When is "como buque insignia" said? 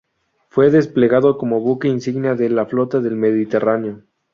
1.37-2.33